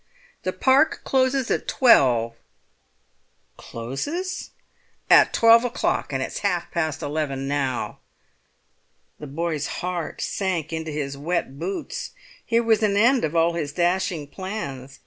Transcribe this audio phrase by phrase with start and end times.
[0.41, 2.35] "The Park closes at twelve."
[3.55, 4.49] "Closes?"
[5.11, 7.99] "At twelve o'clock, and it's half past eleven now."
[9.19, 12.13] The boy's heart sank into his wet boots.
[12.43, 14.99] Here was an end of all his dashing plans.